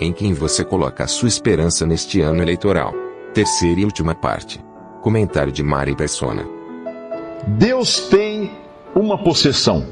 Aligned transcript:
Em 0.00 0.12
quem 0.12 0.32
você 0.32 0.64
coloca 0.64 1.02
a 1.02 1.08
sua 1.08 1.26
esperança 1.26 1.84
neste 1.84 2.20
ano 2.20 2.40
eleitoral? 2.40 2.94
Terceira 3.34 3.80
e 3.80 3.84
última 3.84 4.14
parte. 4.14 4.60
Comentário 5.02 5.50
de 5.50 5.60
Mari 5.60 5.96
Persona. 5.96 6.46
Deus 7.44 8.08
tem 8.08 8.48
uma 8.94 9.18
possessão. 9.18 9.84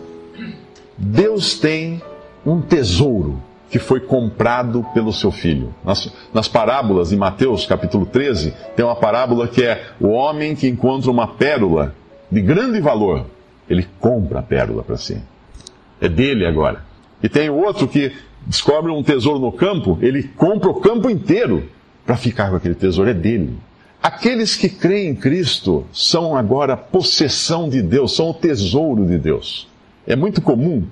Deus 0.97 1.59
tem 1.59 2.00
um 2.45 2.61
tesouro 2.61 3.42
que 3.69 3.80
foi 3.80 3.98
comprado 3.98 4.87
pelo 4.95 5.12
seu 5.12 5.33
filho. 5.33 5.74
Nas, 5.84 6.09
nas, 6.33 6.47
parábolas, 6.47 7.11
em 7.11 7.16
Mateus 7.16 7.66
capítulo 7.66 8.06
13, 8.06 8.55
tem 8.77 8.84
uma 8.84 8.95
parábola 8.95 9.48
que 9.48 9.64
é 9.64 9.88
o 10.00 10.11
homem 10.11 10.55
que 10.55 10.69
encontra 10.69 11.11
uma 11.11 11.27
pérola 11.27 11.92
de 12.30 12.41
grande 12.41 12.80
valor. 12.80 13.27
Ele 13.69 13.84
compra 13.98 14.38
a 14.38 14.42
pérola 14.42 14.84
para 14.84 14.97
si. 14.97 15.20
É 16.00 16.09
dele 16.09 16.47
agora. 16.47 16.84
E 17.23 17.29
tem 17.29 17.51
outro 17.51 17.88
que 17.88 18.12
descobre 18.47 18.93
um 18.93 19.02
tesouro 19.02 19.38
no 19.38 19.51
campo, 19.51 19.98
ele 20.01 20.23
compra 20.23 20.70
o 20.70 20.75
campo 20.80 21.11
inteiro 21.11 21.69
para 22.05 22.17
ficar 22.17 22.50
com 22.50 22.56
aquele 22.56 22.75
tesouro, 22.75 23.11
é 23.11 23.14
dele. 23.14 23.58
Aqueles 24.03 24.55
que 24.55 24.69
creem 24.69 25.11
em 25.11 25.14
Cristo 25.14 25.84
são 25.92 26.36
agora 26.36 26.77
possessão 26.77 27.69
de 27.69 27.83
Deus, 27.83 28.14
são 28.14 28.31
o 28.31 28.34
tesouro 28.34 29.05
de 29.05 29.19
Deus. 29.19 29.69
É 30.06 30.14
muito 30.14 30.41
comum 30.41 30.84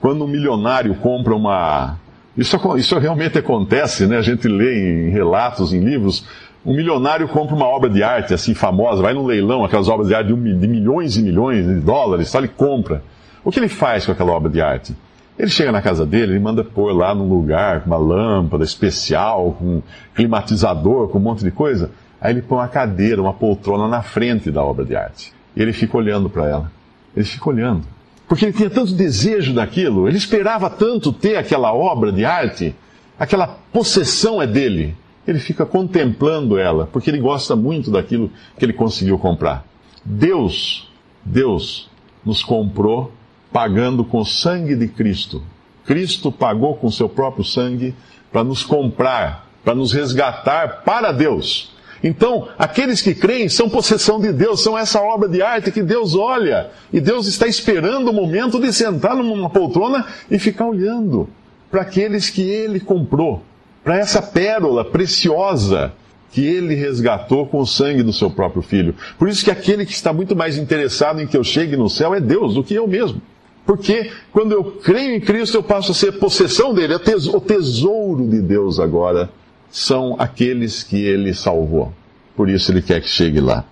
quando 0.00 0.24
um 0.24 0.28
milionário 0.28 0.94
compra 0.96 1.34
uma. 1.34 1.98
Isso, 2.36 2.58
isso 2.76 2.98
realmente 2.98 3.38
acontece, 3.38 4.06
né? 4.06 4.18
A 4.18 4.22
gente 4.22 4.46
lê 4.46 5.06
em 5.06 5.10
relatos, 5.10 5.72
em 5.72 5.80
livros. 5.80 6.26
Um 6.64 6.74
milionário 6.74 7.26
compra 7.28 7.54
uma 7.54 7.66
obra 7.66 7.88
de 7.88 8.02
arte 8.02 8.34
assim 8.34 8.52
famosa, 8.52 9.00
vai 9.00 9.14
num 9.14 9.24
leilão, 9.24 9.64
aquelas 9.64 9.88
obras 9.88 10.08
de 10.08 10.14
arte 10.14 10.26
de, 10.28 10.34
milhões 10.34 11.16
e 11.16 11.22
milhões 11.22 11.66
de 11.66 11.76
dólares, 11.76 12.28
só 12.28 12.38
ele 12.38 12.48
compra. 12.48 13.02
O 13.42 13.50
que 13.50 13.58
ele 13.58 13.68
faz 13.68 14.04
com 14.04 14.12
aquela 14.12 14.32
obra 14.32 14.50
de 14.50 14.60
arte? 14.60 14.94
Ele 15.40 15.48
chega 15.48 15.72
na 15.72 15.80
casa 15.80 16.04
dele, 16.04 16.32
ele 16.32 16.38
manda 16.38 16.62
pôr 16.62 16.92
lá 16.92 17.14
num 17.14 17.26
lugar, 17.26 17.80
com 17.80 17.86
uma 17.86 17.96
lâmpada 17.96 18.62
especial, 18.62 19.56
com 19.58 19.64
um 19.64 19.82
climatizador, 20.14 21.08
com 21.08 21.16
um 21.16 21.22
monte 21.22 21.42
de 21.42 21.50
coisa. 21.50 21.90
Aí 22.20 22.34
ele 22.34 22.42
põe 22.42 22.58
uma 22.58 22.68
cadeira, 22.68 23.22
uma 23.22 23.32
poltrona 23.32 23.88
na 23.88 24.02
frente 24.02 24.50
da 24.50 24.62
obra 24.62 24.84
de 24.84 24.94
arte. 24.94 25.32
E 25.56 25.62
ele 25.62 25.72
fica 25.72 25.96
olhando 25.96 26.28
para 26.28 26.46
ela. 26.46 26.72
Ele 27.16 27.24
fica 27.24 27.48
olhando. 27.48 27.84
Porque 28.28 28.44
ele 28.44 28.52
tinha 28.52 28.68
tanto 28.68 28.92
desejo 28.92 29.54
daquilo, 29.54 30.06
ele 30.06 30.18
esperava 30.18 30.68
tanto 30.68 31.10
ter 31.10 31.36
aquela 31.36 31.72
obra 31.72 32.12
de 32.12 32.22
arte, 32.22 32.74
aquela 33.18 33.46
possessão 33.72 34.42
é 34.42 34.46
dele. 34.46 34.94
Ele 35.26 35.38
fica 35.38 35.64
contemplando 35.64 36.58
ela, 36.58 36.86
porque 36.86 37.08
ele 37.08 37.18
gosta 37.18 37.56
muito 37.56 37.90
daquilo 37.90 38.30
que 38.58 38.64
ele 38.66 38.74
conseguiu 38.74 39.18
comprar. 39.18 39.64
Deus, 40.04 40.86
Deus 41.24 41.88
nos 42.26 42.44
comprou 42.44 43.10
pagando 43.52 44.04
com 44.04 44.18
o 44.18 44.24
sangue 44.24 44.74
de 44.74 44.88
Cristo. 44.88 45.42
Cristo 45.84 46.30
pagou 46.30 46.76
com 46.76 46.90
seu 46.90 47.08
próprio 47.08 47.44
sangue 47.44 47.94
para 48.32 48.44
nos 48.44 48.62
comprar, 48.62 49.46
para 49.64 49.74
nos 49.74 49.92
resgatar 49.92 50.82
para 50.84 51.12
Deus. 51.12 51.72
Então, 52.02 52.48
aqueles 52.58 53.02
que 53.02 53.14
creem 53.14 53.48
são 53.48 53.68
possessão 53.68 54.18
de 54.18 54.32
Deus, 54.32 54.62
são 54.62 54.78
essa 54.78 55.00
obra 55.00 55.28
de 55.28 55.42
arte 55.42 55.70
que 55.70 55.82
Deus 55.82 56.14
olha. 56.14 56.70
E 56.92 57.00
Deus 57.00 57.26
está 57.26 57.46
esperando 57.46 58.08
o 58.08 58.12
momento 58.12 58.58
de 58.58 58.72
sentar 58.72 59.14
numa 59.14 59.50
poltrona 59.50 60.06
e 60.30 60.38
ficar 60.38 60.66
olhando 60.66 61.28
para 61.70 61.82
aqueles 61.82 62.30
que 62.30 62.42
ele 62.42 62.80
comprou, 62.80 63.42
para 63.84 63.98
essa 63.98 64.22
pérola 64.22 64.84
preciosa 64.84 65.92
que 66.32 66.44
ele 66.46 66.74
resgatou 66.74 67.46
com 67.46 67.58
o 67.58 67.66
sangue 67.66 68.02
do 68.02 68.12
seu 68.12 68.30
próprio 68.30 68.62
filho. 68.62 68.94
Por 69.18 69.28
isso 69.28 69.44
que 69.44 69.50
aquele 69.50 69.84
que 69.84 69.92
está 69.92 70.12
muito 70.12 70.34
mais 70.34 70.56
interessado 70.56 71.20
em 71.20 71.26
que 71.26 71.36
eu 71.36 71.44
chegue 71.44 71.76
no 71.76 71.90
céu 71.90 72.14
é 72.14 72.20
Deus 72.20 72.54
do 72.54 72.64
que 72.64 72.74
eu 72.74 72.86
mesmo. 72.86 73.20
Porque 73.70 74.10
quando 74.32 74.50
eu 74.50 74.64
creio 74.64 75.14
em 75.14 75.20
Cristo, 75.20 75.58
eu 75.58 75.62
passo 75.62 75.92
a 75.92 75.94
ser 75.94 76.18
possessão 76.18 76.74
dele. 76.74 76.92
O 77.32 77.40
tesouro 77.40 78.26
de 78.26 78.40
Deus 78.40 78.80
agora 78.80 79.30
são 79.70 80.16
aqueles 80.18 80.82
que 80.82 80.96
ele 80.96 81.32
salvou. 81.32 81.92
Por 82.34 82.50
isso 82.50 82.72
ele 82.72 82.82
quer 82.82 83.00
que 83.00 83.08
chegue 83.08 83.40
lá. 83.40 83.64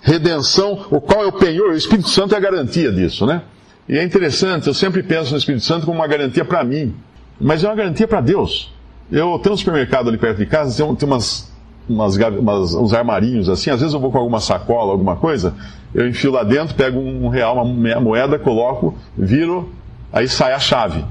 Redenção, 0.00 0.86
o 0.90 0.98
qual 0.98 1.24
é 1.24 1.26
o 1.26 1.32
penhor? 1.32 1.72
O 1.72 1.76
Espírito 1.76 2.08
Santo 2.08 2.34
é 2.34 2.38
a 2.38 2.40
garantia 2.40 2.90
disso, 2.90 3.26
né? 3.26 3.42
E 3.86 3.98
é 3.98 4.02
interessante, 4.02 4.66
eu 4.66 4.72
sempre 4.72 5.02
penso 5.02 5.32
no 5.32 5.36
Espírito 5.36 5.62
Santo 5.62 5.84
como 5.84 5.98
uma 5.98 6.08
garantia 6.08 6.46
para 6.46 6.64
mim, 6.64 6.94
mas 7.38 7.62
é 7.62 7.68
uma 7.68 7.76
garantia 7.76 8.08
para 8.08 8.22
Deus. 8.22 8.72
Eu 9.12 9.38
tenho 9.40 9.54
um 9.54 9.58
supermercado 9.58 10.08
ali 10.08 10.16
perto 10.16 10.38
de 10.38 10.46
casa, 10.46 10.82
tem, 10.82 10.94
tem 10.94 11.06
umas 11.06 11.52
umas, 11.88 12.16
umas, 12.16 12.74
uns 12.74 12.92
armarinhos 12.92 13.48
assim, 13.48 13.70
às 13.70 13.80
vezes 13.80 13.94
eu 13.94 14.00
vou 14.00 14.10
com 14.10 14.18
alguma 14.18 14.40
sacola, 14.40 14.92
alguma 14.92 15.16
coisa, 15.16 15.54
eu 15.94 16.08
enfio 16.08 16.32
lá 16.32 16.42
dentro, 16.42 16.74
pego 16.74 16.98
um 16.98 17.28
real, 17.28 17.54
uma 17.54 18.00
moeda, 18.00 18.38
coloco, 18.38 18.96
viro, 19.16 19.72
aí 20.12 20.28
sai 20.28 20.52
a 20.52 20.58
chave. 20.58 21.04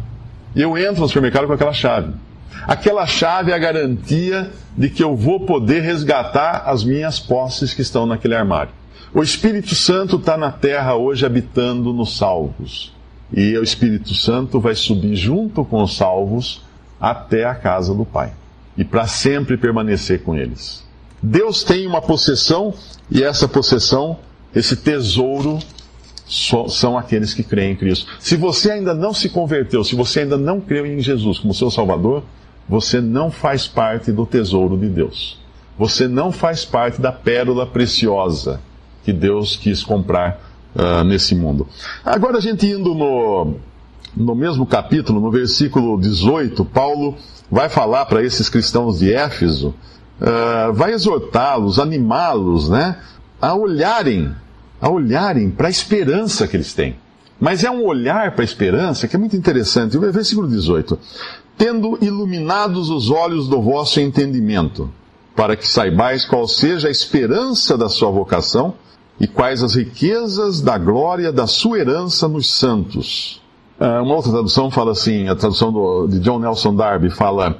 E 0.55 0.61
eu 0.61 0.77
entro 0.77 1.01
no 1.01 1.07
supermercado 1.07 1.47
com 1.47 1.53
aquela 1.53 1.73
chave. 1.73 2.13
Aquela 2.67 3.05
chave 3.07 3.51
é 3.51 3.55
a 3.55 3.59
garantia 3.59 4.51
de 4.77 4.89
que 4.89 5.03
eu 5.03 5.15
vou 5.15 5.39
poder 5.41 5.81
resgatar 5.81 6.63
as 6.65 6.83
minhas 6.83 7.19
posses 7.19 7.73
que 7.73 7.81
estão 7.81 8.05
naquele 8.05 8.35
armário. 8.35 8.71
O 9.13 9.21
Espírito 9.21 9.73
Santo 9.73 10.17
está 10.17 10.37
na 10.37 10.51
terra 10.51 10.95
hoje 10.95 11.25
habitando 11.25 11.93
nos 11.93 12.17
salvos. 12.17 12.93
E 13.31 13.57
o 13.57 13.63
Espírito 13.63 14.13
Santo 14.13 14.59
vai 14.59 14.75
subir 14.75 15.15
junto 15.15 15.65
com 15.65 15.81
os 15.81 15.95
salvos 15.95 16.63
até 16.99 17.45
a 17.45 17.55
casa 17.55 17.93
do 17.93 18.05
Pai 18.05 18.33
e 18.77 18.83
para 18.83 19.07
sempre 19.07 19.57
permanecer 19.57 20.23
com 20.23 20.35
eles. 20.35 20.83
Deus 21.21 21.63
tem 21.63 21.87
uma 21.87 22.01
possessão 22.01 22.73
e 23.09 23.23
essa 23.23 23.47
possessão, 23.47 24.19
esse 24.53 24.75
tesouro, 24.75 25.59
são 26.69 26.97
aqueles 26.97 27.33
que 27.33 27.43
creem 27.43 27.73
em 27.73 27.75
Cristo. 27.75 28.11
Se 28.19 28.35
você 28.35 28.71
ainda 28.71 28.93
não 28.93 29.13
se 29.13 29.29
converteu, 29.29 29.83
se 29.83 29.95
você 29.95 30.21
ainda 30.21 30.37
não 30.37 30.59
creu 30.59 30.85
em 30.85 30.99
Jesus 30.99 31.39
como 31.39 31.53
seu 31.53 31.69
Salvador, 31.69 32.23
você 32.67 32.99
não 33.01 33.29
faz 33.29 33.67
parte 33.67 34.11
do 34.11 34.25
tesouro 34.25 34.77
de 34.77 34.87
Deus. 34.87 35.39
Você 35.77 36.07
não 36.07 36.31
faz 36.31 36.63
parte 36.65 37.01
da 37.01 37.11
pérola 37.11 37.65
preciosa 37.65 38.61
que 39.03 39.11
Deus 39.11 39.55
quis 39.55 39.83
comprar 39.83 40.39
uh, 40.75 41.03
nesse 41.03 41.35
mundo. 41.35 41.67
Agora 42.05 42.37
a 42.37 42.41
gente 42.41 42.65
indo 42.65 42.93
no, 42.93 43.55
no 44.15 44.35
mesmo 44.35 44.65
capítulo, 44.65 45.19
no 45.19 45.31
versículo 45.31 45.99
18, 45.99 46.63
Paulo 46.65 47.15
vai 47.49 47.69
falar 47.69 48.05
para 48.05 48.23
esses 48.23 48.47
cristãos 48.47 48.99
de 48.99 49.13
Éfeso, 49.13 49.73
uh, 50.21 50.73
vai 50.73 50.93
exortá-los, 50.93 51.79
animá-los, 51.79 52.69
né, 52.69 52.97
a 53.41 53.53
olharem, 53.55 54.33
a 54.79 54.89
olharem 54.89 55.49
para 55.49 55.67
a 55.67 55.71
esperança 55.71 56.47
que 56.47 56.55
eles 56.55 56.73
têm. 56.73 56.95
Mas 57.39 57.63
é 57.63 57.71
um 57.71 57.83
olhar 57.83 58.31
para 58.31 58.43
a 58.43 58.45
esperança 58.45 59.07
que 59.07 59.15
é 59.15 59.19
muito 59.19 59.35
interessante. 59.35 59.97
Versículo 59.97 60.47
18: 60.47 60.97
Tendo 61.57 61.97
iluminados 61.99 62.89
os 62.89 63.09
olhos 63.09 63.47
do 63.47 63.61
vosso 63.61 63.99
entendimento, 63.99 64.89
para 65.35 65.55
que 65.55 65.67
saibais 65.67 66.25
qual 66.25 66.47
seja 66.47 66.87
a 66.87 66.91
esperança 66.91 67.77
da 67.77 67.89
sua 67.89 68.11
vocação 68.11 68.75
e 69.19 69.27
quais 69.27 69.61
as 69.61 69.75
riquezas 69.75 70.61
da 70.61 70.77
glória 70.77 71.33
da 71.33 71.47
sua 71.47 71.79
herança 71.79 72.27
nos 72.27 72.49
santos 72.49 73.42
uma 74.01 74.15
outra 74.15 74.31
tradução 74.31 74.71
fala 74.71 74.91
assim, 74.91 75.27
a 75.27 75.35
tradução 75.35 75.71
do, 75.71 76.07
de 76.07 76.19
John 76.19 76.39
Nelson 76.39 76.73
Darby 76.73 77.09
fala, 77.09 77.57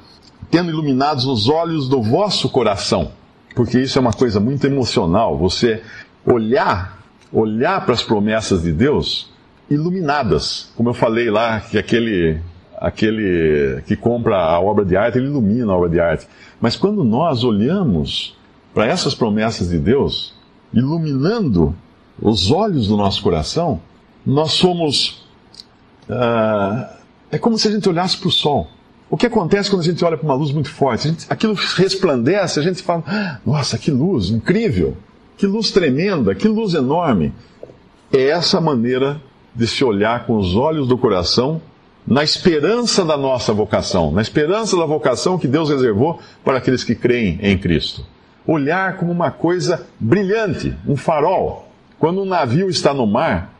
tendo 0.49 0.69
iluminados 0.69 1.25
os 1.25 1.49
olhos 1.49 1.89
do 1.89 2.01
vosso 2.01 2.49
coração, 2.49 3.11
porque 3.53 3.79
isso 3.79 3.97
é 3.97 4.01
uma 4.01 4.13
coisa 4.13 4.39
muito 4.39 4.65
emocional, 4.65 5.37
você 5.37 5.81
olhar, 6.25 6.97
olhar 7.31 7.83
para 7.83 7.93
as 7.93 8.01
promessas 8.01 8.63
de 8.63 8.71
Deus 8.71 9.31
iluminadas, 9.69 10.71
como 10.77 10.89
eu 10.89 10.93
falei 10.93 11.29
lá, 11.29 11.59
que 11.59 11.77
aquele, 11.77 12.39
aquele 12.77 13.81
que 13.85 13.95
compra 13.95 14.37
a 14.37 14.59
obra 14.61 14.85
de 14.85 14.95
arte, 14.95 15.17
ele 15.17 15.27
ilumina 15.27 15.73
a 15.73 15.75
obra 15.75 15.89
de 15.89 15.99
arte, 15.99 16.27
mas 16.61 16.77
quando 16.77 17.03
nós 17.03 17.43
olhamos 17.43 18.37
para 18.73 18.85
essas 18.85 19.13
promessas 19.13 19.69
de 19.69 19.77
Deus, 19.77 20.33
iluminando 20.73 21.75
os 22.21 22.49
olhos 22.49 22.87
do 22.87 22.95
nosso 22.95 23.21
coração, 23.21 23.81
nós 24.25 24.53
somos 24.53 25.22
Uh, 26.09 26.85
é 27.31 27.37
como 27.37 27.57
se 27.57 27.67
a 27.67 27.71
gente 27.71 27.87
olhasse 27.89 28.17
para 28.17 28.27
o 28.27 28.31
sol. 28.31 28.67
O 29.09 29.17
que 29.17 29.27
acontece 29.27 29.69
quando 29.69 29.81
a 29.81 29.85
gente 29.85 30.03
olha 30.03 30.17
para 30.17 30.25
uma 30.25 30.35
luz 30.35 30.51
muito 30.51 30.71
forte? 30.71 31.07
Gente, 31.07 31.25
aquilo 31.29 31.53
resplandece, 31.53 32.59
a 32.59 32.63
gente 32.63 32.81
fala: 32.81 33.03
ah, 33.07 33.39
nossa, 33.45 33.77
que 33.77 33.91
luz 33.91 34.29
incrível, 34.29 34.97
que 35.37 35.45
luz 35.45 35.71
tremenda, 35.71 36.33
que 36.33 36.47
luz 36.47 36.73
enorme. 36.73 37.33
É 38.11 38.29
essa 38.29 38.61
maneira 38.61 39.21
de 39.55 39.67
se 39.67 39.83
olhar 39.83 40.25
com 40.25 40.37
os 40.37 40.55
olhos 40.55 40.87
do 40.87 40.97
coração 40.97 41.61
na 42.05 42.23
esperança 42.23 43.05
da 43.05 43.15
nossa 43.17 43.53
vocação, 43.53 44.11
na 44.11 44.21
esperança 44.21 44.75
da 44.75 44.85
vocação 44.85 45.37
que 45.37 45.47
Deus 45.47 45.69
reservou 45.69 46.19
para 46.43 46.57
aqueles 46.57 46.83
que 46.83 46.95
creem 46.95 47.39
em 47.41 47.57
Cristo. 47.57 48.05
Olhar 48.45 48.97
como 48.97 49.11
uma 49.11 49.31
coisa 49.31 49.87
brilhante, 49.99 50.75
um 50.85 50.97
farol. 50.97 51.69
Quando 51.97 52.21
um 52.21 52.25
navio 52.25 52.69
está 52.69 52.93
no 52.93 53.07
mar, 53.07 53.53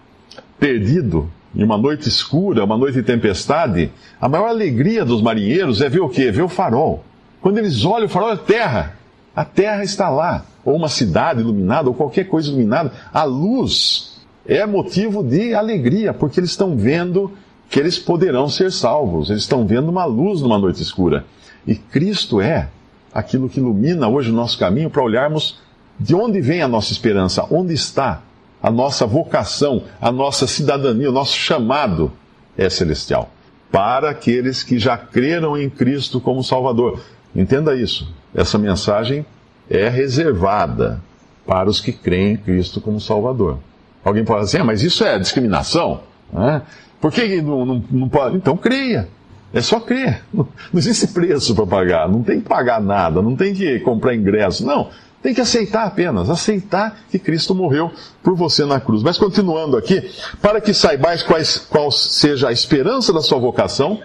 perdido, 0.60 1.31
em 1.56 1.64
uma 1.64 1.78
noite 1.78 2.10
escura, 2.10 2.64
uma 2.64 2.78
noite 2.78 2.96
de 2.96 3.04
tempestade, 3.04 3.92
a 4.20 4.28
maior 4.28 4.48
alegria 4.48 5.06
dos 5.06 5.22
marinheiros 5.22 5.82
é 5.82 5.90
ver 5.90 6.02
o 6.02 6.10
quê? 6.10 6.32
Ver 6.32 6.42
o 6.42 6.50
farol. 6.50 7.04
Quando 7.42 7.58
eles 7.58 7.86
olham, 7.86 8.08
o 8.08 8.10
farol 8.10 8.32
é 8.32 8.38
terra. 8.38 8.96
A 9.36 9.46
terra 9.46 9.84
está 9.84 10.10
lá. 10.10 10.46
Ou 10.66 10.76
uma 10.76 10.88
cidade 10.88 11.42
iluminada, 11.42 11.90
ou 11.90 11.94
qualquer 11.94 12.24
coisa 12.26 12.50
iluminada. 12.50 12.92
A 13.14 13.24
luz 13.24 14.22
é 14.46 14.66
motivo 14.66 15.24
de 15.24 15.54
alegria, 15.54 16.14
porque 16.14 16.40
eles 16.40 16.50
estão 16.50 16.76
vendo 16.76 17.32
que 17.70 17.80
eles 17.80 18.00
poderão 18.00 18.50
ser 18.50 18.72
salvos. 18.72 19.30
Eles 19.30 19.44
estão 19.44 19.66
vendo 19.66 19.90
uma 19.90 20.06
luz 20.06 20.42
numa 20.42 20.58
noite 20.58 20.82
escura. 20.82 21.26
E 21.68 21.76
Cristo 21.76 22.42
é 22.42 22.70
aquilo 23.14 23.48
que 23.48 23.60
ilumina 23.60 24.08
hoje 24.08 24.32
o 24.32 24.34
nosso 24.34 24.58
caminho 24.58 24.90
para 24.90 25.04
olharmos 25.04 25.60
de 26.00 26.16
onde 26.16 26.42
vem 26.42 26.62
a 26.62 26.68
nossa 26.68 26.92
esperança, 26.92 27.46
onde 27.52 27.74
está 27.74 28.22
a 28.63 28.71
nossa 28.71 29.06
vocação, 29.06 29.83
a 30.00 30.10
nossa 30.10 30.48
cidadania, 30.48 31.10
o 31.10 31.13
nosso 31.13 31.36
chamado 31.38 32.13
é 32.57 32.69
celestial. 32.69 33.30
Para 33.69 34.12
aqueles 34.12 34.63
que 34.63 34.80
já 34.80 34.95
creram 34.95 35.57
em 35.57 35.69
Cristo 35.69 36.21
como 36.21 36.42
Salvador. 36.42 37.01
Entenda 37.36 37.75
isso. 37.75 38.10
Essa 38.33 38.57
mensagem 38.57 39.25
é 39.69 39.89
reservada 39.89 41.01
para 41.45 41.69
os 41.69 41.81
que 41.81 41.92
creem 41.92 42.33
em 42.33 42.38
Cristo 42.38 42.80
como 42.80 43.01
Salvador. 43.01 43.60
Alguém 44.06 44.24
pode 44.24 44.45
dizer, 44.45 44.62
ah, 44.62 44.63
mas 44.63 44.81
isso 44.81 45.04
é 45.04 45.19
discriminação? 45.19 46.01
Né? 46.31 46.62
Por 47.01 47.12
que 47.12 47.42
não, 47.42 47.66
não, 47.66 47.83
não 47.92 48.07
pode? 48.07 48.38
Então 48.38 48.56
creia. 48.56 49.09
É 49.54 49.62
só 49.62 49.80
crer. 49.80 50.24
Não 50.33 50.48
existe 50.74 51.07
preço 51.07 51.54
para 51.54 51.68
pagar. 51.68 52.09
Não 52.09 52.24
tem 52.24 52.42
que 52.42 52.50
pagar 52.50 52.81
nada. 52.81 53.21
Não 53.21 53.36
tem 53.36 53.54
que 53.54 53.80
comprar 53.81 54.16
ingresso. 54.16 54.66
Não. 54.66 54.89
Tem 55.24 55.34
que 55.34 55.40
aceitar 55.40 55.86
apenas. 55.86 56.30
Aceitar 56.30 57.00
que 57.10 57.18
Cristo 57.18 57.56
morreu 57.56 57.90
por 58.22 58.36
você 58.36 58.66
na 58.66 58.81
cruz. 58.81 59.02
Mas 59.02 59.18
continuando 59.18 59.78
aqui, 59.78 60.12
para 60.42 60.60
que 60.60 60.74
saibais 60.74 61.24
quais, 61.24 61.58
qual 61.58 61.90
seja 61.90 62.50
a 62.50 62.52
esperança 62.52 63.14
da 63.14 63.22
sua 63.22 63.40
vocação 63.40 64.02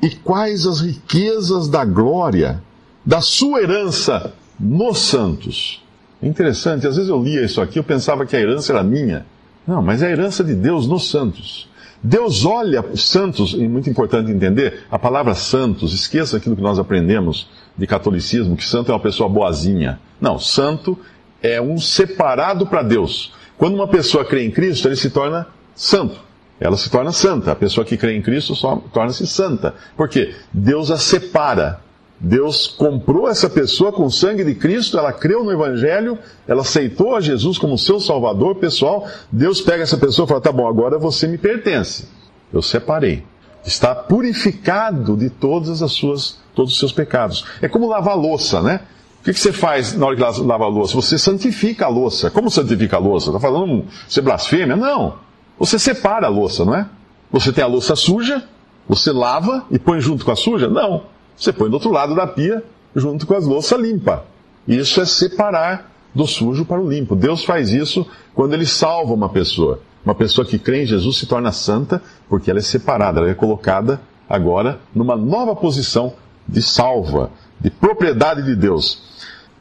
e 0.00 0.08
quais 0.08 0.66
as 0.66 0.80
riquezas 0.80 1.68
da 1.68 1.84
glória 1.84 2.62
da 3.04 3.20
sua 3.20 3.60
herança 3.60 4.32
nos 4.58 5.00
santos. 5.00 5.82
É 6.22 6.28
interessante, 6.28 6.86
às 6.86 6.96
vezes 6.96 7.10
eu 7.10 7.20
lia 7.22 7.44
isso 7.44 7.60
aqui, 7.60 7.78
eu 7.78 7.84
pensava 7.84 8.24
que 8.24 8.36
a 8.36 8.40
herança 8.40 8.72
era 8.72 8.84
minha. 8.84 9.26
Não, 9.66 9.82
mas 9.82 10.02
é 10.02 10.06
a 10.06 10.10
herança 10.10 10.44
de 10.44 10.54
Deus 10.54 10.86
nos 10.86 11.10
santos. 11.10 11.68
Deus 12.02 12.44
olha 12.44 12.84
santos, 12.96 13.52
e 13.52 13.66
muito 13.68 13.90
importante 13.90 14.30
entender, 14.30 14.84
a 14.90 14.98
palavra 14.98 15.34
santos, 15.34 15.92
esqueça 15.92 16.36
aquilo 16.36 16.56
que 16.56 16.62
nós 16.62 16.78
aprendemos 16.78 17.48
de 17.80 17.86
catolicismo, 17.86 18.56
que 18.56 18.64
santo 18.64 18.92
é 18.92 18.94
uma 18.94 19.00
pessoa 19.00 19.28
boazinha. 19.28 19.98
Não, 20.20 20.38
santo 20.38 20.98
é 21.42 21.60
um 21.60 21.78
separado 21.78 22.66
para 22.66 22.82
Deus. 22.82 23.32
Quando 23.56 23.74
uma 23.74 23.88
pessoa 23.88 24.24
crê 24.24 24.44
em 24.44 24.50
Cristo, 24.50 24.86
ele 24.86 24.96
se 24.96 25.10
torna 25.10 25.46
santo. 25.74 26.20
Ela 26.60 26.76
se 26.76 26.90
torna 26.90 27.10
santa. 27.10 27.52
A 27.52 27.56
pessoa 27.56 27.84
que 27.84 27.96
crê 27.96 28.14
em 28.14 28.22
Cristo 28.22 28.54
torna-se 28.92 29.26
santa. 29.26 29.74
Por 29.96 30.08
quê? 30.08 30.34
Deus 30.52 30.90
a 30.90 30.98
separa 30.98 31.80
Deus 32.20 32.66
comprou 32.66 33.26
essa 33.30 33.48
pessoa 33.48 33.90
com 33.90 34.04
o 34.04 34.10
sangue 34.10 34.44
de 34.44 34.54
Cristo, 34.54 34.98
ela 34.98 35.10
creu 35.10 35.42
no 35.42 35.50
Evangelho, 35.50 36.18
ela 36.46 36.60
aceitou 36.60 37.16
a 37.16 37.20
Jesus 37.20 37.56
como 37.56 37.78
seu 37.78 37.98
Salvador 37.98 38.56
pessoal. 38.56 39.08
Deus 39.32 39.62
pega 39.62 39.84
essa 39.84 39.96
pessoa 39.96 40.26
e 40.26 40.28
fala: 40.28 40.40
tá 40.40 40.52
bom, 40.52 40.68
agora 40.68 40.98
você 40.98 41.26
me 41.26 41.38
pertence. 41.38 42.06
Eu 42.52 42.60
separei. 42.60 43.24
Está 43.64 43.94
purificado 43.94 45.16
de 45.16 45.28
todas 45.28 45.82
as 45.82 45.92
suas, 45.92 46.38
todos 46.54 46.72
os 46.72 46.78
seus 46.78 46.92
pecados. 46.92 47.44
É 47.60 47.68
como 47.68 47.88
lavar 47.88 48.16
louça, 48.16 48.62
né? 48.62 48.80
O 49.20 49.22
que, 49.22 49.34
você 49.34 49.52
faz 49.52 49.94
na 49.94 50.06
hora 50.06 50.16
que 50.16 50.22
lava 50.42 50.64
a 50.64 50.68
louça? 50.68 50.94
Você 50.94 51.18
santifica 51.18 51.84
a 51.84 51.88
louça. 51.88 52.30
Como 52.30 52.50
santifica 52.50 52.96
a 52.96 52.98
louça? 52.98 53.28
Está 53.28 53.38
falando 53.38 53.84
você 54.08 54.22
blasfêmia? 54.22 54.76
Não. 54.76 55.16
Você 55.58 55.78
separa 55.78 56.26
a 56.26 56.30
louça, 56.30 56.64
não 56.64 56.74
é? 56.74 56.86
Você 57.30 57.52
tem 57.52 57.62
a 57.62 57.66
louça 57.66 57.94
suja, 57.94 58.42
você 58.88 59.12
lava 59.12 59.66
e 59.70 59.78
põe 59.78 60.00
junto 60.00 60.24
com 60.24 60.30
a 60.30 60.36
suja? 60.36 60.68
Não. 60.68 61.02
Você 61.36 61.52
põe 61.52 61.68
do 61.68 61.74
outro 61.74 61.90
lado 61.90 62.14
da 62.14 62.26
pia, 62.26 62.64
junto 62.96 63.26
com 63.26 63.34
as 63.34 63.44
louças 63.44 63.78
limpa. 63.78 64.24
Isso 64.66 65.00
é 65.00 65.04
separar 65.04 65.92
do 66.14 66.26
sujo 66.26 66.64
para 66.64 66.80
o 66.80 66.88
limpo. 66.88 67.14
Deus 67.14 67.44
faz 67.44 67.70
isso 67.70 68.06
quando 68.34 68.54
ele 68.54 68.66
salva 68.66 69.12
uma 69.12 69.28
pessoa. 69.28 69.80
Uma 70.04 70.14
pessoa 70.14 70.46
que 70.46 70.58
crê 70.58 70.82
em 70.82 70.86
Jesus 70.86 71.18
se 71.18 71.26
torna 71.26 71.52
santa 71.52 72.02
porque 72.28 72.50
ela 72.50 72.58
é 72.58 72.62
separada, 72.62 73.20
ela 73.20 73.30
é 73.30 73.34
colocada 73.34 74.00
agora 74.28 74.80
numa 74.94 75.16
nova 75.16 75.54
posição 75.54 76.14
de 76.48 76.62
salva, 76.62 77.30
de 77.60 77.70
propriedade 77.70 78.42
de 78.42 78.56
Deus. 78.56 79.02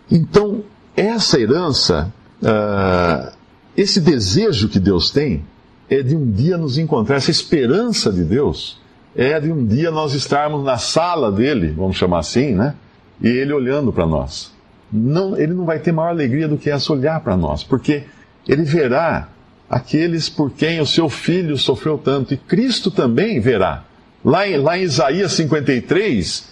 Então, 0.09 0.63
essa 0.95 1.39
herança, 1.39 2.11
uh, 2.41 3.31
esse 3.75 3.99
desejo 3.99 4.69
que 4.69 4.79
Deus 4.79 5.11
tem, 5.11 5.43
é 5.89 6.01
de 6.01 6.15
um 6.15 6.31
dia 6.31 6.57
nos 6.57 6.77
encontrar, 6.77 7.17
essa 7.17 7.31
esperança 7.31 8.11
de 8.11 8.23
Deus 8.23 8.79
é 9.15 9.39
de 9.39 9.51
um 9.51 9.65
dia 9.65 9.91
nós 9.91 10.13
estarmos 10.13 10.63
na 10.63 10.77
sala 10.77 11.31
dele, 11.31 11.73
vamos 11.75 11.97
chamar 11.97 12.19
assim, 12.19 12.53
né? 12.53 12.75
E 13.21 13.27
ele 13.27 13.51
olhando 13.51 13.91
para 13.91 14.05
nós. 14.05 14.53
Não, 14.91 15.37
ele 15.37 15.53
não 15.53 15.65
vai 15.65 15.79
ter 15.79 15.91
maior 15.91 16.09
alegria 16.09 16.47
do 16.47 16.57
que 16.57 16.69
essa 16.69 16.93
olhar 16.93 17.19
para 17.21 17.35
nós, 17.35 17.63
porque 17.63 18.03
ele 18.47 18.63
verá 18.63 19.27
aqueles 19.69 20.29
por 20.29 20.51
quem 20.51 20.79
o 20.79 20.85
seu 20.85 21.09
filho 21.09 21.57
sofreu 21.57 21.97
tanto, 21.97 22.33
e 22.33 22.37
Cristo 22.37 22.89
também 22.89 23.39
verá. 23.39 23.83
Lá 24.23 24.47
em, 24.47 24.57
lá 24.57 24.77
em 24.77 24.81
Isaías 24.81 25.33
53, 25.33 26.49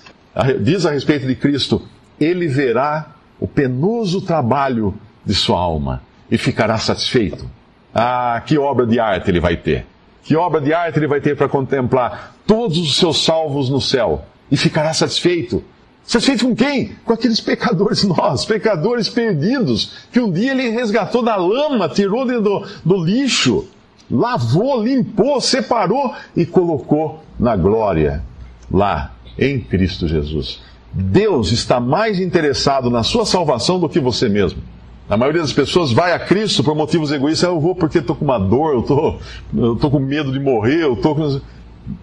diz 0.62 0.86
a 0.86 0.92
respeito 0.92 1.25
de 1.25 1.36
Cristo: 1.36 1.81
ele 2.19 2.48
verá 2.48 3.16
o 3.40 3.48
penoso 3.48 4.22
trabalho 4.22 4.94
de 5.25 5.34
sua 5.34 5.60
alma 5.60 6.02
e 6.30 6.38
ficará 6.38 6.78
satisfeito. 6.78 7.50
Ah, 7.94 8.42
que 8.46 8.58
obra 8.58 8.86
de 8.86 9.00
arte 9.00 9.31
ele 9.31 9.40
vai 9.40 9.58
ter! 9.58 9.86
Que 10.24 10.36
obra 10.36 10.60
de 10.60 10.74
arte 10.74 11.00
ele 11.00 11.08
vai 11.08 11.22
ter 11.22 11.36
para 11.36 11.48
contemplar 11.48 12.36
todos 12.46 12.78
os 12.78 12.98
seus 12.98 13.24
salvos 13.24 13.70
no 13.70 13.80
céu 13.80 14.25
e 14.52 14.58
ficará 14.58 14.94
satisfeito. 14.94 15.63
Satisfeito 16.07 16.48
com 16.48 16.56
quem? 16.56 16.95
Com 17.04 17.12
aqueles 17.12 17.42
pecadores 17.42 18.06
nós, 18.07 18.45
pecadores 18.45 19.09
perdidos, 19.09 19.92
que 20.09 20.21
um 20.21 20.31
dia 20.31 20.51
ele 20.51 20.69
resgatou 20.69 21.21
da 21.21 21.36
lama, 21.36 21.89
tirou 21.89 22.25
do, 22.25 22.65
do 22.86 23.04
lixo, 23.04 23.68
lavou, 24.09 24.81
limpou, 24.81 25.42
separou 25.42 26.13
e 26.33 26.45
colocou 26.45 27.21
na 27.38 27.57
glória, 27.57 28.24
lá, 28.71 29.13
em 29.38 29.59
Cristo 29.59 30.08
Jesus. 30.08 30.62
Deus 30.93 31.51
está 31.51 31.77
mais 31.77 32.22
interessado 32.22 32.89
na 32.89 33.03
sua 33.03 33.25
salvação 33.25 33.77
do 33.77 33.89
que 33.89 34.00
você 34.00 34.29
mesmo. 34.29 34.62
A 35.10 35.17
maioria 35.17 35.41
das 35.41 35.53
pessoas 35.53 35.91
vai 35.91 36.13
a 36.13 36.20
Cristo 36.20 36.63
por 36.63 36.74
motivos 36.74 37.12
egoístas. 37.12 37.50
Eu 37.50 37.60
vou 37.60 37.75
porque 37.75 37.98
estou 37.98 38.15
com 38.15 38.25
uma 38.25 38.38
dor, 38.38 38.74
eu 38.74 38.84
tô, 38.84 39.74
estou 39.74 39.91
com 39.91 40.00
medo 40.00 40.32
de 40.32 40.39
morrer, 40.39 40.84
eu 40.84 40.93
estou 40.93 41.15
com. 41.15 41.41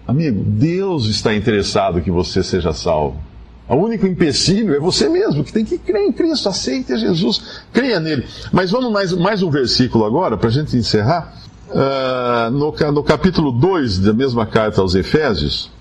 Amigo, 0.07 0.43
Deus 0.43 1.05
está 1.07 1.33
interessado 1.35 2.01
que 2.01 2.09
você 2.09 2.43
seja 2.43 2.71
salvo. 2.71 3.19
O 3.67 3.75
único 3.75 4.05
empecilho 4.05 4.75
é 4.75 4.79
você 4.79 5.09
mesmo, 5.09 5.43
que 5.43 5.51
tem 5.51 5.65
que 5.65 5.77
crer 5.77 6.03
em 6.03 6.11
Cristo, 6.11 6.47
aceite 6.47 6.95
Jesus, 6.97 7.61
creia 7.73 7.99
nele. 7.99 8.25
Mas 8.51 8.69
vamos 8.69 8.91
mais, 8.91 9.11
mais 9.13 9.41
um 9.41 9.49
versículo 9.49 10.05
agora, 10.05 10.37
para 10.37 10.49
a 10.49 10.51
gente 10.51 10.77
encerrar. 10.77 11.33
Uh, 11.67 12.51
no, 12.51 12.71
no 12.91 13.03
capítulo 13.03 13.51
2 13.51 13.97
da 13.99 14.13
mesma 14.13 14.45
carta 14.45 14.81
aos 14.81 14.93
Efésios, 14.93 15.71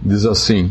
diz 0.00 0.24
assim, 0.24 0.70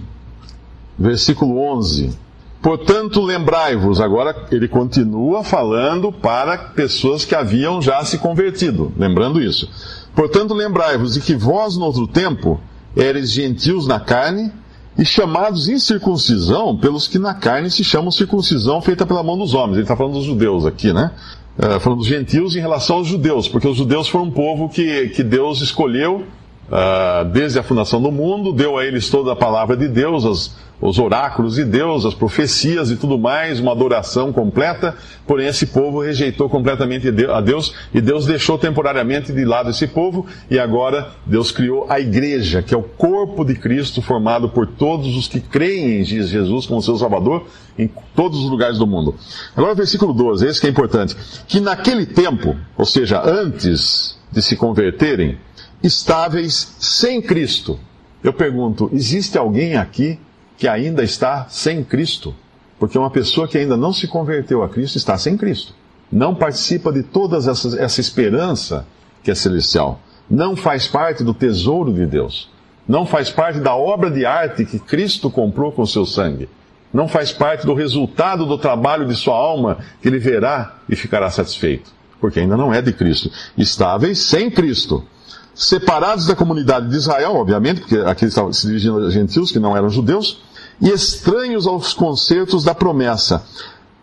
versículo 0.97 1.59
11. 1.59 2.17
Portanto, 2.61 3.21
lembrai-vos, 3.21 3.99
agora 3.99 4.47
ele 4.49 4.69
continua 4.69 5.43
falando 5.43 6.13
para 6.13 6.57
pessoas 6.57 7.25
que 7.25 7.35
haviam 7.35 7.81
já 7.81 8.05
se 8.05 8.17
convertido, 8.17 8.93
lembrando 8.97 9.41
isso. 9.41 9.69
Portanto, 10.15 10.53
lembrai-vos 10.53 11.15
de 11.15 11.19
que 11.19 11.35
vós, 11.35 11.75
no 11.75 11.83
outro 11.83 12.07
tempo, 12.07 12.61
eres 12.95 13.31
gentios 13.33 13.85
na 13.85 13.99
carne 13.99 14.49
e 14.97 15.03
chamados 15.03 15.67
incircuncisão 15.67 16.77
pelos 16.77 17.07
que 17.07 17.17
na 17.17 17.33
carne 17.33 17.69
se 17.69 17.83
chamam 17.83 18.11
circuncisão 18.11 18.81
feita 18.81 19.05
pela 19.05 19.23
mão 19.23 19.37
dos 19.37 19.53
homens. 19.53 19.73
Ele 19.73 19.81
está 19.83 19.95
falando 19.95 20.13
dos 20.13 20.25
judeus 20.25 20.65
aqui, 20.65 20.93
né? 20.93 21.11
Uh, 21.57 21.79
falando 21.79 21.99
dos 21.99 22.07
gentios 22.07 22.55
em 22.55 22.59
relação 22.59 22.97
aos 22.97 23.07
judeus, 23.07 23.47
porque 23.47 23.67
os 23.67 23.77
judeus 23.77 24.07
foram 24.07 24.25
um 24.25 24.31
povo 24.31 24.69
que, 24.69 25.09
que 25.09 25.23
Deus 25.23 25.61
escolheu 25.61 26.25
uh, 26.67 27.25
desde 27.31 27.59
a 27.59 27.63
fundação 27.63 28.01
do 28.01 28.11
mundo, 28.11 28.51
deu 28.51 28.77
a 28.77 28.85
eles 28.85 29.09
toda 29.09 29.33
a 29.33 29.35
palavra 29.35 29.77
de 29.77 29.87
Deus, 29.87 30.25
as, 30.25 30.55
os 30.85 30.99
oráculos 30.99 31.55
de 31.55 31.63
Deus, 31.63 32.05
as 32.05 32.13
profecias 32.13 32.91
e 32.91 32.97
tudo 32.97 33.17
mais, 33.17 33.57
uma 33.59 33.71
adoração 33.71 34.33
completa, 34.33 34.97
porém 35.25 35.47
esse 35.47 35.67
povo 35.67 36.01
rejeitou 36.01 36.49
completamente 36.49 37.07
a 37.07 37.39
Deus 37.39 37.73
e 37.93 38.01
Deus 38.01 38.25
deixou 38.25 38.57
temporariamente 38.57 39.31
de 39.31 39.45
lado 39.45 39.69
esse 39.69 39.87
povo. 39.87 40.25
E 40.51 40.59
agora 40.59 41.11
Deus 41.25 41.51
criou 41.51 41.85
a 41.89 42.01
igreja, 42.01 42.61
que 42.61 42.73
é 42.73 42.77
o 42.77 42.83
corpo 42.83 43.45
de 43.45 43.55
Cristo 43.55 44.01
formado 44.01 44.49
por 44.49 44.67
todos 44.67 45.15
os 45.15 45.25
que 45.25 45.39
creem 45.39 46.01
em 46.01 46.03
Jesus 46.03 46.65
como 46.65 46.81
seu 46.81 46.97
Salvador 46.97 47.45
em 47.79 47.89
todos 48.13 48.43
os 48.43 48.49
lugares 48.49 48.77
do 48.77 48.85
mundo. 48.85 49.15
Agora 49.55 49.71
o 49.71 49.75
versículo 49.77 50.13
12, 50.13 50.45
esse 50.45 50.59
que 50.59 50.67
é 50.67 50.69
importante, 50.69 51.15
que 51.47 51.61
naquele 51.61 52.05
tempo, 52.05 52.57
ou 52.77 52.85
seja, 52.85 53.21
antes 53.25 54.17
de 54.29 54.41
se 54.41 54.57
converterem, 54.57 55.37
estáveis 55.81 56.75
sem 56.77 57.21
Cristo. 57.21 57.79
Eu 58.21 58.33
pergunto: 58.33 58.89
existe 58.93 59.37
alguém 59.37 59.77
aqui 59.77 60.19
que 60.57 60.67
ainda 60.67 61.03
está 61.03 61.47
sem 61.49 61.83
Cristo? 61.83 62.35
Porque 62.79 62.97
uma 62.97 63.09
pessoa 63.09 63.47
que 63.47 63.57
ainda 63.57 63.77
não 63.77 63.93
se 63.93 64.07
converteu 64.07 64.63
a 64.63 64.69
Cristo 64.69 64.97
está 64.97 65.17
sem 65.17 65.37
Cristo. 65.37 65.73
Não 66.11 66.35
participa 66.35 66.91
de 66.91 67.01
toda 67.01 67.37
essa, 67.37 68.01
esperança 68.01 68.85
que 69.23 69.31
é 69.31 69.35
celestial. 69.35 69.99
Não 70.29 70.55
faz 70.55 70.87
parte 70.87 71.23
do 71.23 71.33
tesouro 71.33 71.93
de 71.93 72.05
Deus. 72.05 72.49
Não 72.87 73.05
faz 73.05 73.29
parte 73.29 73.59
da 73.59 73.75
obra 73.75 74.11
de 74.11 74.25
arte 74.25 74.65
que 74.65 74.79
Cristo 74.79 75.29
comprou 75.29 75.71
com 75.71 75.85
seu 75.85 76.05
sangue. 76.05 76.49
Não 76.93 77.07
faz 77.07 77.31
parte 77.31 77.65
do 77.65 77.73
resultado 77.73 78.45
do 78.45 78.57
trabalho 78.57 79.07
de 79.07 79.15
sua 79.15 79.35
alma 79.35 79.79
que 80.01 80.07
ele 80.07 80.19
verá 80.19 80.75
e 80.87 80.95
ficará 80.95 81.29
satisfeito. 81.31 81.91
Porque 82.19 82.39
ainda 82.39 82.55
não 82.55 82.73
é 82.73 82.81
de 82.81 82.93
Cristo. 82.93 83.31
Estáveis 83.57 84.19
sem 84.19 84.51
Cristo 84.51 85.03
separados 85.53 86.25
da 86.25 86.35
comunidade 86.35 86.89
de 86.89 86.95
Israel, 86.95 87.35
obviamente, 87.35 87.81
porque 87.81 87.97
aqui 87.97 88.25
estavam 88.25 88.51
se 88.51 88.65
dirigindo 88.67 88.97
a 88.97 89.09
gentios 89.09 89.51
que 89.51 89.59
não 89.59 89.75
eram 89.75 89.89
judeus, 89.89 90.41
e 90.81 90.89
estranhos 90.89 91.67
aos 91.67 91.93
concertos 91.93 92.63
da 92.63 92.73
promessa, 92.73 93.45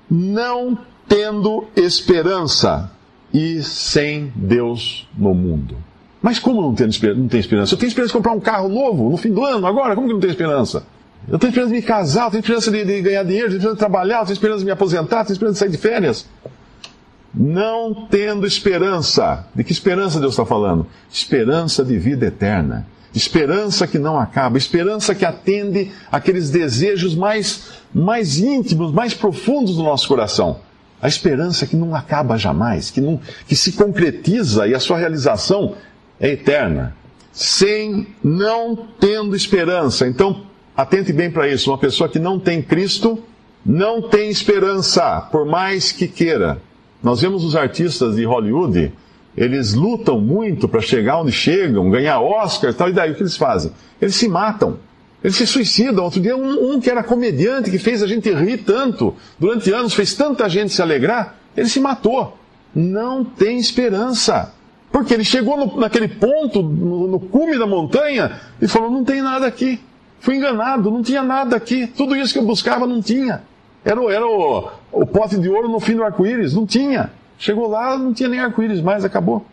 não 0.08 0.78
tendo 1.08 1.64
esperança 1.74 2.90
e 3.32 3.62
sem 3.62 4.32
Deus 4.34 5.08
no 5.16 5.34
mundo. 5.34 5.76
Mas 6.22 6.38
como 6.38 6.60
não 6.60 6.74
tem, 6.74 6.88
não 7.16 7.28
tem 7.28 7.40
esperança? 7.40 7.74
Eu 7.74 7.78
tenho 7.78 7.88
esperança 7.88 8.12
de 8.12 8.16
comprar 8.16 8.32
um 8.32 8.40
carro 8.40 8.68
novo 8.68 9.10
no 9.10 9.16
fim 9.16 9.32
do 9.32 9.44
ano, 9.44 9.66
agora, 9.66 9.94
como 9.94 10.06
que 10.06 10.12
não 10.12 10.20
tenho 10.20 10.30
esperança? 10.30 10.84
Eu 11.28 11.38
tenho 11.38 11.50
esperança 11.50 11.74
de 11.74 11.80
me 11.80 11.82
casar, 11.82 12.26
eu 12.26 12.30
tenho 12.30 12.40
esperança 12.40 12.70
de, 12.70 12.84
de 12.84 13.02
ganhar 13.02 13.22
dinheiro, 13.24 13.46
eu 13.46 13.50
tenho 13.50 13.58
esperança 13.58 13.76
de 13.76 13.78
trabalhar, 13.78 14.20
eu 14.20 14.24
tenho 14.24 14.34
esperança 14.34 14.58
de 14.60 14.64
me 14.64 14.70
aposentar, 14.70 15.20
eu 15.20 15.24
tenho 15.24 15.34
esperança 15.34 15.54
de 15.54 15.58
sair 15.58 15.70
de 15.70 15.78
férias 15.78 16.26
não 17.34 18.06
tendo 18.10 18.46
esperança. 18.46 19.46
De 19.54 19.64
que 19.64 19.72
esperança 19.72 20.20
Deus 20.20 20.32
está 20.32 20.44
falando? 20.44 20.86
Esperança 21.10 21.84
de 21.84 21.98
vida 21.98 22.26
eterna. 22.26 22.86
Esperança 23.14 23.88
que 23.88 23.98
não 23.98 24.18
acaba, 24.18 24.56
esperança 24.56 25.14
que 25.16 25.24
atende 25.24 25.90
aqueles 26.12 26.48
desejos 26.48 27.14
mais, 27.14 27.80
mais 27.92 28.38
íntimos, 28.38 28.92
mais 28.92 29.12
profundos 29.12 29.76
do 29.76 29.82
nosso 29.82 30.06
coração. 30.06 30.60
A 31.02 31.08
esperança 31.08 31.66
que 31.66 31.74
não 31.74 31.94
acaba 31.94 32.36
jamais, 32.36 32.90
que, 32.90 33.00
não, 33.00 33.18
que 33.48 33.56
se 33.56 33.72
concretiza 33.72 34.68
e 34.68 34.74
a 34.74 34.80
sua 34.80 34.98
realização 34.98 35.74
é 36.20 36.30
eterna. 36.30 36.94
Sem, 37.32 38.06
não 38.22 38.76
tendo 39.00 39.34
esperança. 39.34 40.06
Então, 40.06 40.42
atente 40.76 41.12
bem 41.12 41.30
para 41.30 41.48
isso. 41.48 41.70
Uma 41.70 41.78
pessoa 41.78 42.08
que 42.08 42.18
não 42.18 42.38
tem 42.38 42.62
Cristo, 42.62 43.18
não 43.64 44.02
tem 44.02 44.30
esperança, 44.30 45.20
por 45.32 45.46
mais 45.46 45.90
que 45.90 46.06
queira. 46.06 46.60
Nós 47.02 47.20
vemos 47.20 47.44
os 47.44 47.56
artistas 47.56 48.16
de 48.16 48.24
Hollywood, 48.24 48.92
eles 49.36 49.74
lutam 49.74 50.20
muito 50.20 50.68
para 50.68 50.80
chegar 50.80 51.20
onde 51.20 51.32
chegam, 51.32 51.90
ganhar 51.90 52.20
Oscar 52.20 52.70
e 52.70 52.74
tal, 52.74 52.88
e 52.88 52.92
daí 52.92 53.12
o 53.12 53.14
que 53.14 53.22
eles 53.22 53.36
fazem? 53.36 53.72
Eles 54.00 54.14
se 54.14 54.28
matam. 54.28 54.78
Eles 55.22 55.36
se 55.36 55.46
suicidam. 55.46 56.04
Outro 56.04 56.20
dia, 56.20 56.36
um, 56.36 56.72
um, 56.72 56.80
que 56.80 56.90
era 56.90 57.02
comediante, 57.02 57.70
que 57.70 57.78
fez 57.78 58.02
a 58.02 58.06
gente 58.06 58.30
rir 58.32 58.58
tanto, 58.58 59.14
durante 59.38 59.72
anos 59.72 59.94
fez 59.94 60.14
tanta 60.14 60.48
gente 60.48 60.72
se 60.72 60.82
alegrar, 60.82 61.36
ele 61.56 61.68
se 61.68 61.80
matou. 61.80 62.36
Não 62.74 63.24
tem 63.24 63.58
esperança. 63.58 64.54
Porque 64.90 65.14
ele 65.14 65.24
chegou 65.24 65.56
no, 65.56 65.80
naquele 65.80 66.08
ponto, 66.08 66.62
no, 66.62 67.06
no 67.06 67.20
cume 67.20 67.58
da 67.58 67.66
montanha, 67.66 68.40
e 68.60 68.66
falou: 68.66 68.90
Não 68.90 69.04
tem 69.04 69.22
nada 69.22 69.46
aqui. 69.46 69.80
Fui 70.20 70.36
enganado, 70.36 70.90
não 70.90 71.02
tinha 71.02 71.22
nada 71.22 71.56
aqui. 71.56 71.86
Tudo 71.86 72.16
isso 72.16 72.32
que 72.32 72.38
eu 72.38 72.44
buscava 72.44 72.86
não 72.86 73.00
tinha. 73.00 73.42
Era, 73.84 74.00
era 74.12 74.26
o, 74.26 74.70
o 74.92 75.06
pote 75.06 75.38
de 75.38 75.48
ouro 75.48 75.68
no 75.68 75.80
fim 75.80 75.96
do 75.96 76.04
arco-íris. 76.04 76.54
Não 76.54 76.66
tinha. 76.66 77.10
Chegou 77.38 77.68
lá, 77.68 77.96
não 77.96 78.12
tinha 78.12 78.28
nem 78.28 78.40
arco-íris 78.40 78.80
mais, 78.80 79.04
acabou. 79.04 79.44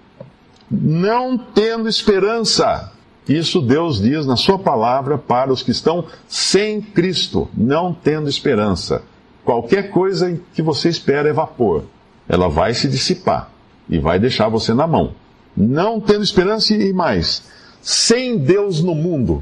Não 0.69 1.37
tendo 1.37 1.87
esperança. 1.87 2.91
Isso 3.27 3.61
Deus 3.61 4.01
diz 4.01 4.25
na 4.25 4.35
Sua 4.35 4.59
palavra 4.59 5.17
para 5.17 5.51
os 5.51 5.63
que 5.63 5.71
estão 5.71 6.05
sem 6.27 6.81
Cristo, 6.81 7.49
não 7.55 7.93
tendo 7.93 8.29
esperança. 8.29 9.03
Qualquer 9.43 9.91
coisa 9.91 10.39
que 10.53 10.61
você 10.61 10.89
espera 10.89 11.29
é 11.29 11.33
vapor. 11.33 11.83
Ela 12.27 12.49
vai 12.49 12.73
se 12.73 12.87
dissipar 12.87 13.49
e 13.89 13.97
vai 13.97 14.19
deixar 14.19 14.49
você 14.49 14.73
na 14.73 14.85
mão. 14.85 15.13
Não 15.55 15.99
tendo 15.99 16.23
esperança 16.23 16.73
e 16.73 16.91
mais, 16.91 17.49
sem 17.81 18.37
Deus 18.37 18.83
no 18.83 18.93
mundo. 18.93 19.41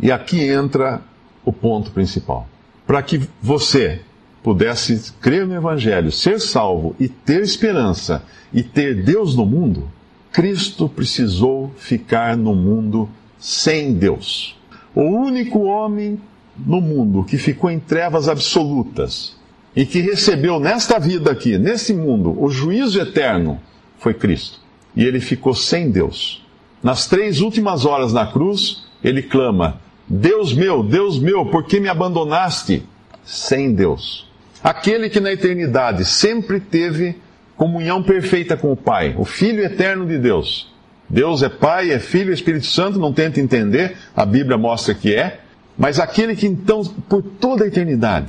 E 0.00 0.12
aqui 0.12 0.46
entra 0.46 1.00
o 1.44 1.52
ponto 1.52 1.90
principal 1.90 2.46
para 2.88 3.02
que 3.02 3.20
você 3.42 4.00
pudesse 4.42 5.12
crer 5.20 5.46
no 5.46 5.54
Evangelho, 5.54 6.10
ser 6.10 6.40
salvo 6.40 6.96
e 6.98 7.06
ter 7.06 7.42
esperança 7.42 8.24
e 8.50 8.62
ter 8.62 9.02
Deus 9.04 9.36
no 9.36 9.44
mundo, 9.44 9.90
Cristo 10.32 10.88
precisou 10.88 11.70
ficar 11.76 12.34
no 12.34 12.54
mundo 12.54 13.06
sem 13.38 13.92
Deus. 13.92 14.58
O 14.94 15.02
único 15.02 15.64
homem 15.64 16.18
no 16.56 16.80
mundo 16.80 17.24
que 17.24 17.36
ficou 17.36 17.70
em 17.70 17.78
trevas 17.78 18.26
absolutas 18.26 19.36
e 19.76 19.84
que 19.84 20.00
recebeu 20.00 20.58
nesta 20.58 20.98
vida 20.98 21.30
aqui, 21.30 21.58
nesse 21.58 21.92
mundo, 21.92 22.42
o 22.42 22.48
juízo 22.48 22.98
eterno 22.98 23.60
foi 23.98 24.14
Cristo. 24.14 24.60
E 24.96 25.04
ele 25.04 25.20
ficou 25.20 25.54
sem 25.54 25.90
Deus. 25.90 26.42
Nas 26.82 27.06
três 27.06 27.42
últimas 27.42 27.84
horas 27.84 28.14
na 28.14 28.26
cruz, 28.26 28.84
ele 29.04 29.22
clama: 29.22 29.78
Deus 30.08 30.52
meu, 30.52 30.82
Deus 30.82 31.18
meu, 31.18 31.46
por 31.46 31.64
que 31.64 31.78
me 31.78 31.88
abandonaste? 31.88 32.82
Sem 33.24 33.74
Deus. 33.74 34.26
Aquele 34.62 35.10
que 35.10 35.20
na 35.20 35.32
eternidade 35.32 36.04
sempre 36.04 36.60
teve 36.60 37.16
comunhão 37.56 38.02
perfeita 38.02 38.56
com 38.56 38.72
o 38.72 38.76
Pai, 38.76 39.14
o 39.18 39.24
Filho 39.24 39.62
eterno 39.62 40.06
de 40.06 40.18
Deus. 40.18 40.72
Deus 41.08 41.42
é 41.42 41.48
Pai, 41.48 41.90
é 41.90 41.98
Filho, 41.98 42.32
Espírito 42.32 42.66
Santo, 42.66 42.98
não 42.98 43.12
tenta 43.12 43.40
entender, 43.40 43.96
a 44.16 44.24
Bíblia 44.24 44.56
mostra 44.56 44.94
que 44.94 45.14
é, 45.14 45.40
mas 45.76 45.98
aquele 45.98 46.34
que 46.34 46.46
então, 46.46 46.84
por 47.08 47.22
toda 47.22 47.64
a 47.64 47.66
eternidade, 47.68 48.28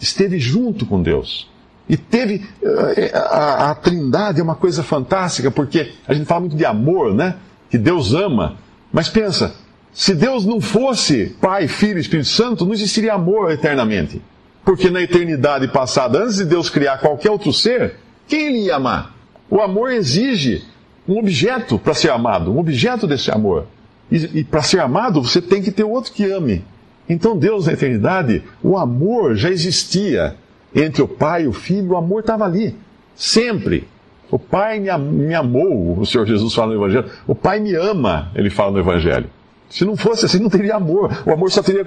esteve 0.00 0.38
junto 0.38 0.84
com 0.84 1.02
Deus. 1.02 1.48
E 1.88 1.96
teve. 1.96 2.46
Eh, 2.62 3.10
a, 3.14 3.18
a, 3.18 3.70
a 3.70 3.74
trindade 3.74 4.40
é 4.40 4.42
uma 4.42 4.54
coisa 4.54 4.82
fantástica, 4.82 5.50
porque 5.50 5.92
a 6.06 6.12
gente 6.12 6.26
fala 6.26 6.40
muito 6.40 6.56
de 6.56 6.66
amor, 6.66 7.14
né? 7.14 7.36
Que 7.70 7.78
Deus 7.78 8.12
ama. 8.12 8.56
Mas 8.92 9.08
pensa, 9.08 9.54
se 9.98 10.14
Deus 10.14 10.46
não 10.46 10.60
fosse 10.60 11.34
Pai, 11.40 11.66
Filho 11.66 11.98
e 11.98 12.00
Espírito 12.00 12.28
Santo, 12.28 12.64
não 12.64 12.72
existiria 12.72 13.14
amor 13.14 13.50
eternamente. 13.50 14.22
Porque 14.64 14.90
na 14.90 15.02
eternidade 15.02 15.66
passada, 15.66 16.22
antes 16.22 16.36
de 16.36 16.44
Deus 16.44 16.70
criar 16.70 16.98
qualquer 16.98 17.32
outro 17.32 17.52
ser, 17.52 17.96
quem 18.28 18.46
ele 18.46 18.58
ia 18.66 18.76
amar? 18.76 19.12
O 19.50 19.60
amor 19.60 19.90
exige 19.90 20.62
um 21.08 21.18
objeto 21.18 21.80
para 21.80 21.94
ser 21.94 22.12
amado, 22.12 22.52
um 22.52 22.60
objeto 22.60 23.08
desse 23.08 23.28
amor. 23.32 23.66
E, 24.08 24.38
e 24.38 24.44
para 24.44 24.62
ser 24.62 24.78
amado, 24.78 25.20
você 25.20 25.42
tem 25.42 25.60
que 25.60 25.72
ter 25.72 25.82
outro 25.82 26.12
que 26.12 26.30
ame. 26.30 26.64
Então, 27.08 27.36
Deus, 27.36 27.66
na 27.66 27.72
eternidade, 27.72 28.44
o 28.62 28.78
amor 28.78 29.34
já 29.34 29.50
existia 29.50 30.36
entre 30.72 31.02
o 31.02 31.08
Pai 31.08 31.42
e 31.42 31.48
o 31.48 31.52
Filho, 31.52 31.94
o 31.94 31.96
amor 31.96 32.20
estava 32.20 32.44
ali, 32.44 32.76
sempre. 33.16 33.88
O 34.30 34.38
Pai 34.38 34.78
me, 34.78 34.96
me 34.96 35.34
amou, 35.34 35.98
o 35.98 36.06
Senhor 36.06 36.24
Jesus 36.24 36.54
fala 36.54 36.72
no 36.72 36.78
Evangelho. 36.78 37.10
O 37.26 37.34
Pai 37.34 37.58
me 37.58 37.74
ama, 37.74 38.30
ele 38.36 38.48
fala 38.48 38.70
no 38.70 38.78
Evangelho. 38.78 39.28
Se 39.68 39.84
não 39.84 39.96
fosse 39.96 40.24
assim, 40.24 40.38
não 40.38 40.48
teria 40.48 40.76
amor. 40.76 41.22
O 41.26 41.32
amor 41.32 41.50
só 41.50 41.62
teria 41.62 41.84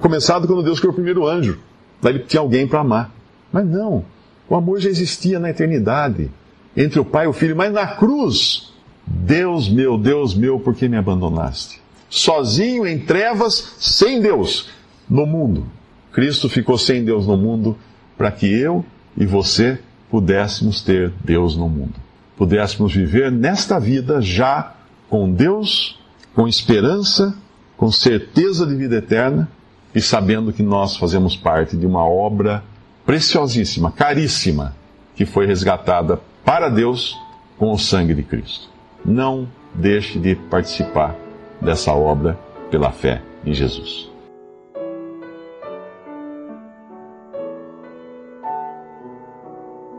começado 0.00 0.46
quando 0.46 0.62
Deus 0.62 0.78
criou 0.78 0.92
o 0.92 0.94
primeiro 0.94 1.26
anjo. 1.26 1.58
Daí 2.02 2.14
ele 2.14 2.24
tinha 2.24 2.40
alguém 2.40 2.66
para 2.66 2.80
amar. 2.80 3.10
Mas 3.50 3.66
não. 3.66 4.04
O 4.48 4.54
amor 4.54 4.78
já 4.78 4.90
existia 4.90 5.38
na 5.38 5.50
eternidade. 5.50 6.30
Entre 6.76 7.00
o 7.00 7.04
Pai 7.04 7.24
e 7.24 7.28
o 7.28 7.32
Filho. 7.32 7.56
Mas 7.56 7.72
na 7.72 7.86
cruz, 7.86 8.72
Deus 9.06 9.68
meu, 9.68 9.96
Deus 9.96 10.34
meu, 10.34 10.60
por 10.60 10.74
que 10.74 10.88
me 10.88 10.96
abandonaste? 10.96 11.80
Sozinho 12.10 12.86
em 12.86 12.98
trevas, 12.98 13.76
sem 13.78 14.20
Deus, 14.20 14.68
no 15.08 15.26
mundo. 15.26 15.66
Cristo 16.12 16.48
ficou 16.48 16.76
sem 16.78 17.04
Deus 17.04 17.26
no 17.26 17.36
mundo 17.36 17.76
para 18.16 18.30
que 18.30 18.46
eu 18.46 18.84
e 19.16 19.26
você 19.26 19.78
pudéssemos 20.10 20.82
ter 20.82 21.12
Deus 21.24 21.56
no 21.56 21.68
mundo. 21.68 21.94
Pudéssemos 22.36 22.94
viver 22.94 23.32
nesta 23.32 23.80
vida 23.80 24.20
já 24.20 24.74
com 25.08 25.30
Deus 25.32 25.98
com 26.34 26.48
esperança, 26.48 27.34
com 27.76 27.90
certeza 27.90 28.66
de 28.66 28.74
vida 28.74 28.96
eterna 28.96 29.48
e 29.94 30.00
sabendo 30.00 30.52
que 30.52 30.62
nós 30.62 30.96
fazemos 30.96 31.36
parte 31.36 31.76
de 31.76 31.86
uma 31.86 32.04
obra 32.04 32.64
preciosíssima, 33.06 33.92
caríssima, 33.92 34.74
que 35.14 35.24
foi 35.24 35.46
resgatada 35.46 36.20
para 36.44 36.68
Deus 36.68 37.16
com 37.56 37.72
o 37.72 37.78
sangue 37.78 38.14
de 38.14 38.22
Cristo. 38.22 38.68
Não 39.04 39.48
deixe 39.74 40.18
de 40.18 40.34
participar 40.34 41.14
dessa 41.60 41.92
obra 41.92 42.38
pela 42.70 42.90
fé 42.90 43.22
em 43.44 43.54
Jesus. 43.54 44.10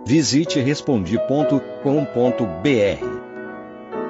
Visite 0.06 0.60
respondi.com.br 0.60 3.25